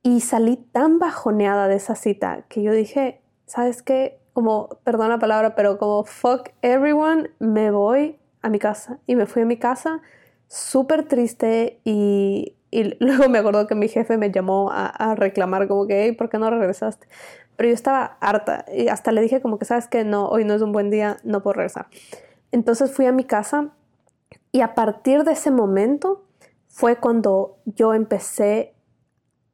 [0.07, 4.19] Y salí tan bajoneada de esa cita que yo dije, ¿sabes qué?
[4.33, 8.99] Como, perdón la palabra, pero como fuck everyone, me voy a mi casa.
[9.07, 10.03] Y me fui a mi casa
[10.47, 12.53] súper triste y,
[12.99, 16.37] luego me acuerdo que mi jefe me llamó a, reclamar como que, hey, ¿por qué
[16.37, 17.07] no regresaste?
[17.55, 20.03] Pero yo estaba harta y hasta le dije como que, ¿sabes qué?
[20.03, 21.87] No, hoy no es un buen día, no puedo regresar.
[22.51, 23.71] Entonces fui a mi casa
[24.51, 26.25] y a partir de ese momento
[26.67, 28.74] fue cuando yo empecé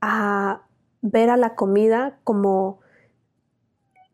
[0.02, 0.62] a
[1.02, 2.80] ver a la comida como,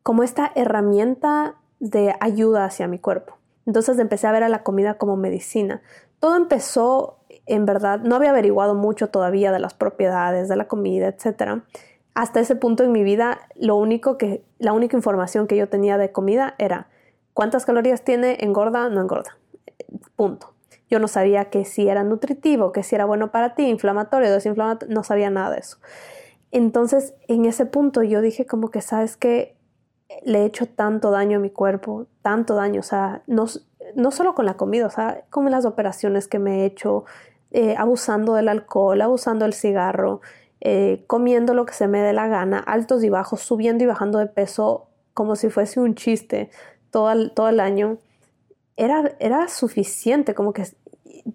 [0.04, 3.38] como esta herramienta de ayuda hacia mi cuerpo.
[3.65, 5.82] Entonces empecé a ver a la comida como medicina.
[6.19, 11.08] Todo empezó, en verdad, no había averiguado mucho todavía de las propiedades de la comida,
[11.08, 11.63] etc.
[12.13, 15.97] Hasta ese punto en mi vida, lo único que, la única información que yo tenía
[15.97, 16.88] de comida era
[17.34, 19.38] cuántas calorías tiene, engorda, no engorda.
[20.15, 20.57] Punto.
[20.89, 24.93] Yo no sabía que si era nutritivo, que si era bueno para ti, inflamatorio, desinflamatorio,
[24.95, 25.78] no sabía nada de eso.
[26.52, 29.56] Entonces, en ese punto yo dije como que, ¿sabes que
[30.26, 33.45] Le he hecho tanto daño a mi cuerpo, tanto daño, o sea, no,
[33.95, 37.06] no solo con la comida, o sea, con las operaciones que me he hecho,
[37.52, 40.21] eh, abusando del alcohol, abusando del cigarro,
[40.62, 44.19] eh, comiendo lo que se me dé la gana, altos y bajos, subiendo y bajando
[44.19, 46.50] de peso como si fuese un chiste
[46.91, 47.97] todo todo el año,
[48.78, 50.63] era, era suficiente, como que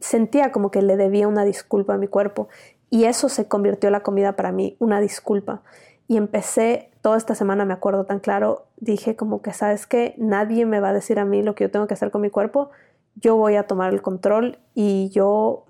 [0.01, 2.49] sentía como que le debía una disculpa a mi cuerpo
[2.89, 5.63] y eso se convirtió en la comida para mí, una disculpa.
[6.09, 10.67] Y empecé, toda esta semana me acuerdo tan claro, dije como que, ¿sabes que Nadie
[10.67, 12.71] me va a decir a mí lo que yo tengo que hacer con mi cuerpo,
[13.15, 15.67] yo voy a tomar el control y yo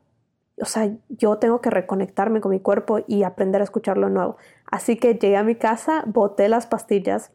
[0.60, 4.36] o sea, yo tengo que reconectarme con mi cuerpo y aprender a escucharlo nuevo.
[4.66, 7.30] Así que llegué a mi casa, boté las pastillas,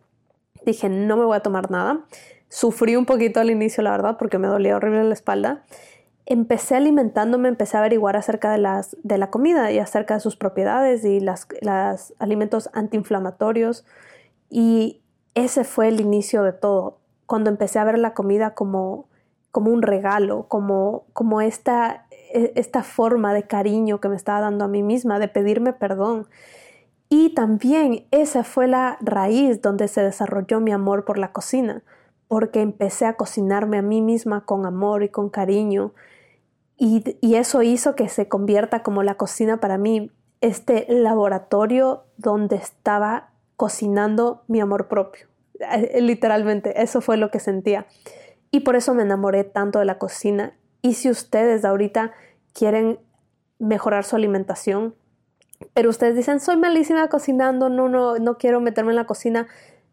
[0.65, 2.05] dije, no me voy a tomar nada.
[2.49, 5.63] Sufrí un poquito al inicio, la verdad, porque me dolía horrible la espalda.
[6.25, 10.35] Empecé alimentándome, empecé a averiguar acerca de, las, de la comida y acerca de sus
[10.35, 13.85] propiedades y los las alimentos antiinflamatorios.
[14.49, 15.01] Y
[15.35, 19.07] ese fue el inicio de todo, cuando empecé a ver la comida como,
[19.51, 24.65] como un regalo, como, como esta e, esta forma de cariño que me estaba dando
[24.65, 26.27] a mí misma, de pedirme perdón.
[27.09, 31.83] Y también esa fue la raíz donde se desarrolló mi amor por la cocina,
[32.27, 35.93] porque empecé a cocinarme a mí misma con amor y con cariño.
[36.77, 37.03] Y,
[37.35, 40.11] eso hizo que se convierta como la cocina para mí,
[40.41, 45.27] este laboratorio donde estaba cocinando mi amor propio.
[45.59, 47.87] Eh, literalmente, eso fue lo que sentía.
[48.51, 52.11] Y por eso me enamoré tanto de la cocina y si ustedes ahorita
[52.53, 52.99] quieren
[53.59, 54.95] mejorar su alimentación,
[55.73, 59.47] pero ustedes dicen, soy malísima cocinando, no, no, no quiero meterme en la cocina,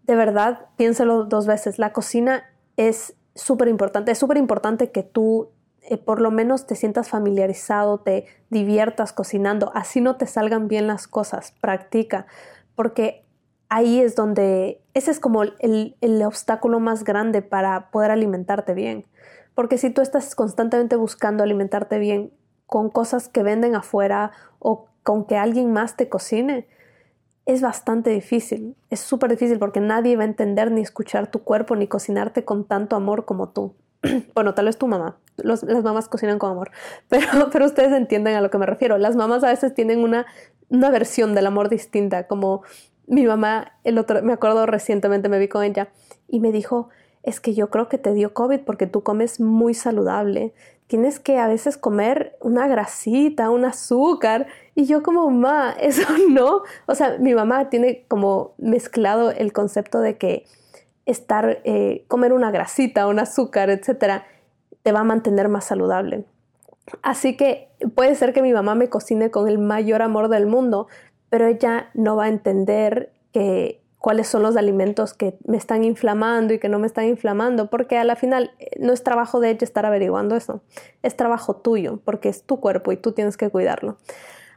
[0.06, 1.78] de verdad, piénselo dos veces.
[1.78, 2.44] La cocina
[2.76, 4.12] es súper importante.
[4.12, 5.50] Es súper importante que tú
[5.86, 10.86] eh, por lo menos te sientas familiarizado, te diviertas cocinando, así no te salgan bien
[10.86, 11.52] las cosas.
[11.60, 12.26] Practica,
[12.74, 13.26] porque
[13.68, 19.06] ahí es donde, ese es como el, el obstáculo más grande para poder alimentarte bien.
[19.54, 22.32] Porque si tú estás constantemente buscando alimentarte bien
[22.66, 26.66] con cosas que venden afuera o con que alguien más te cocine,
[27.46, 28.76] es bastante difícil.
[28.90, 32.64] Es súper difícil porque nadie va a entender ni escuchar tu cuerpo ni cocinarte con
[32.64, 33.74] tanto amor como tú.
[34.35, 35.18] bueno, tal vez tu mamá.
[35.37, 36.70] las mamás cocinan con amor,
[37.09, 38.98] pero, pero ustedes entienden a lo que me refiero.
[38.98, 40.26] Las mamás a veces tienen una,
[40.68, 42.62] una versión del amor distinta, como
[43.07, 45.88] mi mamá, el otro, me acuerdo recientemente me vi con ella
[46.28, 46.88] y me dijo,
[47.24, 50.52] es que yo creo que te dio COVID porque tú comes muy saludable.
[50.87, 54.46] Tienes que a veces comer una grasita, un azúcar.
[54.74, 56.62] Y yo como, mamá, eso no.
[56.87, 60.44] O sea, mi mamá tiene como mezclado el concepto de que
[61.06, 64.26] estar, eh, comer una grasita, un azúcar, etcétera,
[64.82, 66.26] te va a mantener más saludable.
[67.00, 70.88] Así que puede ser que mi mamá me cocine con el mayor amor del mundo,
[71.30, 76.52] pero ella no va a entender que cuáles son los alimentos que me están inflamando
[76.52, 79.48] y que no me están inflamando, porque a la final eh, no es trabajo de
[79.48, 80.60] ella estar averiguando eso,
[81.02, 83.96] es trabajo tuyo, porque es tu cuerpo y tú tienes que cuidarlo.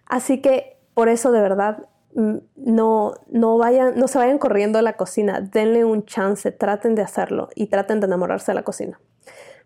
[0.06, 4.82] Así que por eso de verdad mm, no, no, vayan, no se vayan corriendo a
[4.82, 9.00] la cocina, denle un chance, traten de hacerlo y traten de enamorarse de la cocina.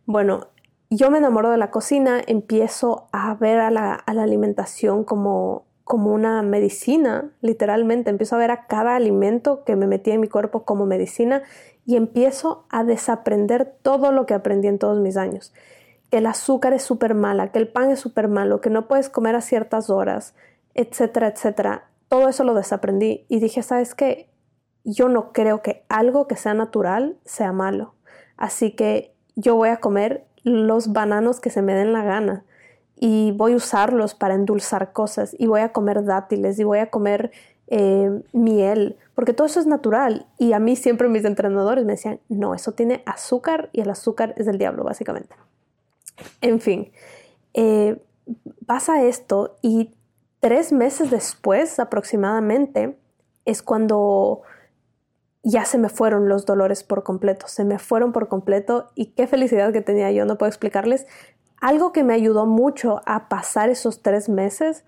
[0.05, 0.49] Bueno,
[0.91, 5.65] yo me enamoro de la cocina, empiezo a ver a la, a la alimentación como
[5.83, 8.09] como una medicina, literalmente.
[8.09, 11.43] Empiezo a ver a cada alimento que me metía en mi cuerpo como medicina
[11.85, 15.53] y empiezo a desaprender todo lo que aprendí en todos mis años.
[16.09, 19.09] Que el azúcar es súper mala, que el pan es súper malo, que no puedes
[19.09, 20.35] comer a ciertas horas,
[20.73, 21.89] etcétera, etcétera.
[22.07, 24.29] Todo eso lo desaprendí y dije, ¿sabes qué?
[24.83, 27.95] Yo no creo que algo que sea natural sea malo.
[28.37, 32.45] Así que yo voy a comer los bananos que se me den la gana
[33.03, 36.91] y voy a usarlos para endulzar cosas y voy a comer dátiles y voy a
[36.91, 37.31] comer
[37.65, 40.27] eh, miel, porque todo eso es natural.
[40.37, 44.35] Y a mí siempre mis entrenadores me decían, no, eso tiene azúcar y el azúcar
[44.37, 45.35] es del diablo, básicamente.
[46.41, 46.91] En fin,
[47.55, 47.99] eh,
[48.67, 49.95] pasa esto y
[50.39, 52.99] tres meses después aproximadamente
[53.45, 54.43] es cuando
[55.41, 59.25] ya se me fueron los dolores por completo, se me fueron por completo y qué
[59.25, 61.07] felicidad que tenía yo, no puedo explicarles,
[61.61, 64.83] algo que me ayudó mucho a pasar esos tres meses,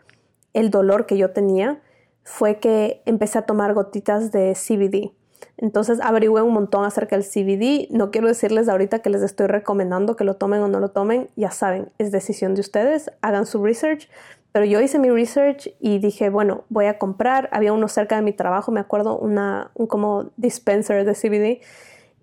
[0.54, 1.82] el dolor que yo tenía,
[2.24, 5.14] fue que empecé a tomar gotitas de CBD.
[5.58, 7.88] Entonces averigüé un montón acerca del CBD.
[7.92, 11.30] No quiero decirles ahorita que les estoy recomendando que lo tomen o no lo tomen.
[11.36, 13.12] Ya saben, es decisión de ustedes.
[13.22, 14.10] Hagan su research.
[14.52, 17.50] Pero yo hice mi research y dije, bueno, voy a comprar.
[17.52, 21.62] Había uno cerca de mi trabajo, me acuerdo, una, un como dispenser de CBD.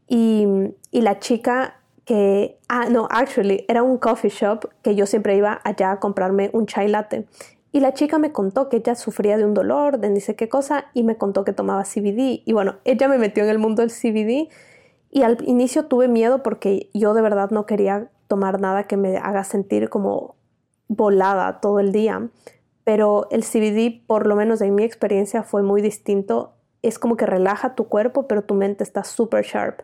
[0.08, 0.46] Y,
[0.90, 1.79] y la chica
[2.68, 6.66] ah, no, actually, era un coffee shop que yo siempre iba allá a comprarme un
[6.66, 7.26] chai latte.
[7.72, 10.48] Y la chica me contó que ella sufría de un dolor, de ni sé qué
[10.48, 12.42] cosa, y me contó que tomaba CBD.
[12.44, 14.48] Y bueno, ella me metió en el mundo del CBD
[15.10, 19.16] y al inicio tuve miedo porque yo de verdad no quería tomar nada que me
[19.18, 20.36] haga sentir como
[20.88, 22.28] volada todo el día.
[22.82, 26.54] Pero el CBD, por lo menos en mi experiencia, fue muy distinto.
[26.82, 29.82] Es como que relaja tu cuerpo, pero tu mente está súper sharp.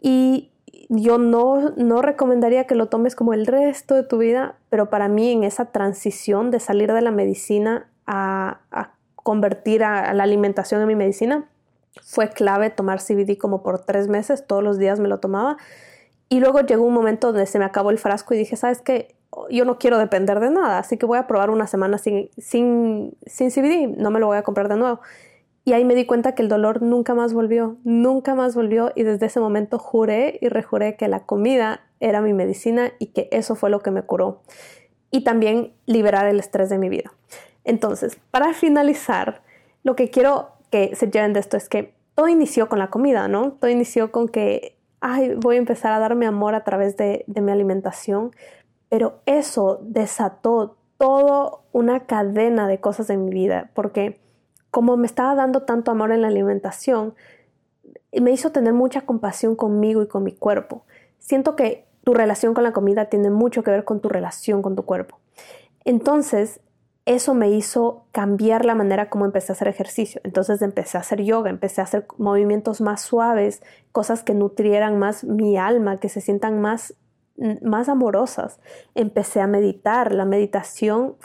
[0.00, 0.50] Y
[0.88, 5.08] yo no, no recomendaría que lo tomes como el resto de tu vida, pero para
[5.08, 8.60] mí en esa transición de salir de la medicina a,
[9.16, 11.48] convertir a, la alimentación en mi medicina,
[12.02, 15.56] fue clave tomar CBD como por tres meses, todos los días me lo tomaba.
[16.28, 19.14] Y luego llegó un momento donde se me acabó el frasco y dije, ¿sabes qué?
[19.50, 23.16] Yo no quiero depender de nada, así que voy a probar una semana sin, sin,
[23.26, 25.00] sin CBD, no me lo voy a comprar de nuevo.
[25.64, 29.04] Y ahí me di cuenta que el dolor nunca más volvió, nunca más volvió y
[29.04, 33.54] desde ese momento juré y rejuré que la comida era mi medicina y que eso
[33.54, 34.42] fue lo que me curó.
[35.12, 37.12] Y también liberar el estrés de mi vida.
[37.64, 39.42] Entonces, para finalizar,
[39.84, 43.28] lo que quiero que se lleven de esto es que todo inició con la comida,
[43.28, 43.52] ¿no?
[43.52, 47.40] Todo inició con que, ay, voy a empezar a darme amor a través de, de
[47.40, 48.32] mi alimentación,
[48.88, 54.21] pero eso desató toda una cadena de cosas en mi vida, porque
[54.72, 57.14] como me estaba dando tanto amor en la alimentación,
[58.10, 60.86] me hizo tener mucha compasión conmigo y con mi cuerpo.
[61.18, 64.74] Siento que tu relación con la comida tiene mucho que ver con tu relación con
[64.74, 65.18] tu cuerpo.
[65.84, 66.60] Entonces,
[67.04, 70.22] eso me hizo cambiar la manera como empecé a hacer ejercicio.
[70.24, 73.62] Entonces empecé a hacer yoga, empecé a hacer movimientos más suaves,
[73.92, 76.94] cosas que nutrieran más mi alma, que se sientan más,
[77.60, 78.58] más amorosas.
[78.94, 80.12] Empecé a meditar.
[80.12, 81.16] La meditación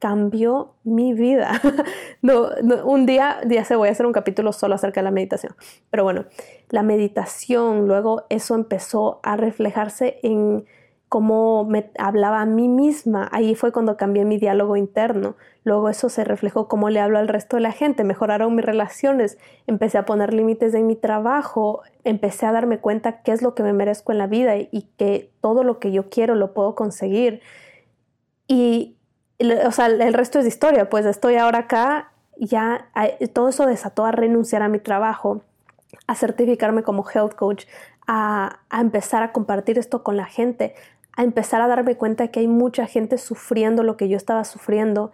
[0.00, 1.60] cambió mi vida.
[2.22, 2.48] no,
[2.84, 5.54] un día, ya se voy a hacer un capítulo solo acerca de la meditación.
[5.90, 6.24] Pero bueno,
[6.70, 10.64] la meditación, luego eso empezó a reflejarse en
[11.10, 13.28] cómo me hablaba a mí misma.
[13.30, 15.36] Ahí fue cuando cambié mi diálogo interno.
[15.64, 18.02] Luego eso se reflejó cómo le hablo al resto de la gente.
[18.02, 19.36] Mejoraron mis relaciones.
[19.66, 21.82] Empecé a poner límites en mi trabajo.
[22.04, 25.30] Empecé a darme cuenta qué es lo que me merezco en la vida y que
[25.42, 27.42] todo lo que yo quiero lo puedo conseguir.
[28.46, 28.96] Y
[29.66, 32.90] o sea, el resto es historia, pues estoy ahora acá, ya
[33.32, 35.42] todo eso desató a renunciar a mi trabajo,
[36.06, 37.64] a certificarme como health coach,
[38.06, 40.74] a, a empezar a compartir esto con la gente,
[41.16, 45.12] a empezar a darme cuenta que hay mucha gente sufriendo lo que yo estaba sufriendo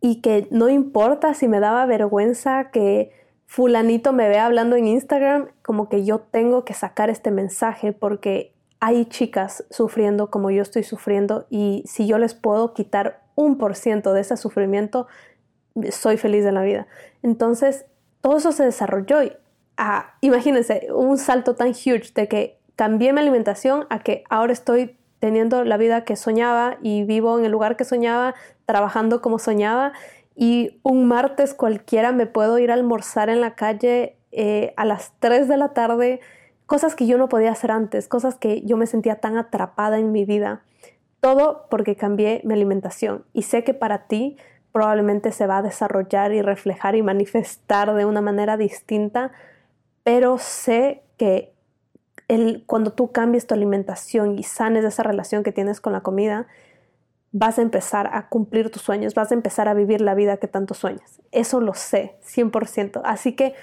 [0.00, 3.12] y que no importa si me daba vergüenza que
[3.46, 8.54] fulanito me vea hablando en Instagram, como que yo tengo que sacar este mensaje porque
[8.80, 13.74] hay chicas sufriendo como yo estoy sufriendo y si yo les puedo quitar un por
[13.74, 15.06] ciento de ese sufrimiento,
[15.90, 16.86] soy feliz de la vida.
[17.22, 17.86] Entonces,
[18.20, 19.32] todo eso se desarrolló y
[19.76, 24.96] ah, imagínense un salto tan huge de que cambié mi alimentación a que ahora estoy
[25.20, 28.34] teniendo la vida que soñaba y vivo en el lugar que soñaba,
[28.66, 29.92] trabajando como soñaba
[30.34, 35.12] y un martes cualquiera me puedo ir a almorzar en la calle eh, a las
[35.18, 36.20] 3 de la tarde,
[36.66, 40.12] cosas que yo no podía hacer antes, cosas que yo me sentía tan atrapada en
[40.12, 40.62] mi vida.
[41.20, 44.36] Todo porque cambié mi alimentación y sé que para ti
[44.72, 49.32] probablemente se va a desarrollar y reflejar y manifestar de una manera distinta,
[50.04, 51.52] pero sé que
[52.28, 56.46] el, cuando tú cambies tu alimentación y sanes esa relación que tienes con la comida,
[57.32, 60.48] vas a empezar a cumplir tus sueños, vas a empezar a vivir la vida que
[60.48, 61.20] tanto sueñas.
[61.32, 63.00] Eso lo sé, 100%.
[63.04, 63.54] Así que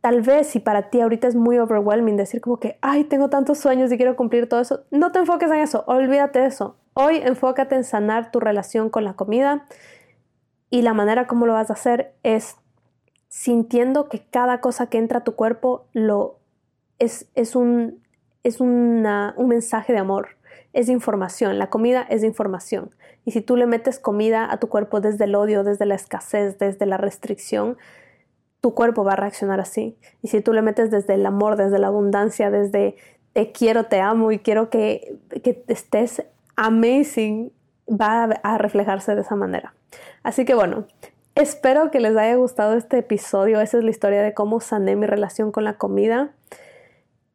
[0.00, 3.58] tal vez si para ti ahorita es muy overwhelming decir como que, ay, tengo tantos
[3.58, 6.76] sueños y quiero cumplir todo eso, no te enfoques en eso, olvídate de eso.
[6.94, 9.66] Hoy enfócate en sanar tu relación con la comida
[10.68, 12.56] y la manera como lo vas a hacer es
[13.28, 16.38] sintiendo que cada cosa que entra a tu cuerpo lo,
[16.98, 18.02] es, es, un,
[18.42, 19.02] es un
[19.38, 20.36] mensaje de amor,
[20.74, 22.94] es información, la comida es información.
[23.24, 26.58] Y si tú le metes comida a tu cuerpo desde el odio, desde la escasez,
[26.58, 27.78] desde la restricción,
[28.60, 29.96] tu cuerpo va a reaccionar así.
[30.20, 32.96] Y si tú le metes desde el amor, desde la abundancia, desde
[33.32, 36.22] te quiero, te amo y quiero que, que estés
[36.62, 37.52] amazing,
[37.88, 39.74] va a reflejarse de esa manera.
[40.22, 40.86] Así que bueno,
[41.34, 43.60] espero que les haya gustado este episodio.
[43.60, 46.32] Esa es la historia de cómo sané mi relación con la comida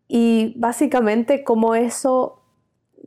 [0.07, 2.41] y básicamente cómo eso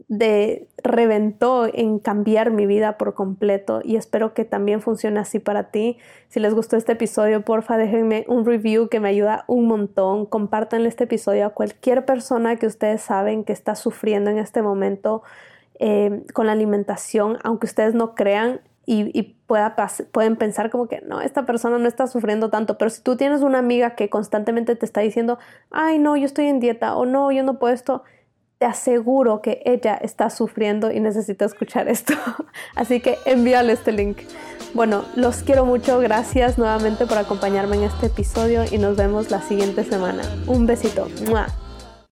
[0.09, 5.71] de reventó en cambiar mi vida por completo y espero que también funcione así para
[5.71, 5.99] ti.
[6.29, 10.27] Si les gustó este episodio, porfa déjenme un review que me ayuda un montón.
[10.27, 15.23] Compartan este episodio a cualquier persona que ustedes saben que está sufriendo en este momento
[15.83, 19.35] Em, con la alimentación, aunque ustedes no crean y, y
[20.13, 23.41] pueden pensar como que no, esta persona no está sufriendo tanto, pero si tú tienes
[23.41, 25.39] una amiga que constantemente te está diciendo,
[25.71, 28.03] ay no, yo estoy en dieta o no, yo no puedo esto,
[28.59, 32.13] te aseguro que ella está sufriendo y necesita escuchar esto.
[32.77, 34.19] Así que envíale este link.
[34.75, 39.41] Bueno, los quiero mucho, gracias nuevamente por acompañarme en este episodio y nos vemos la
[39.41, 40.25] siguiente semana.
[40.47, 41.09] Un besito.